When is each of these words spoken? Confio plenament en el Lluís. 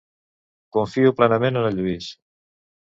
Confio 0.79 1.13
plenament 1.21 1.63
en 1.63 1.71
el 1.71 1.81
Lluís. 1.83 2.13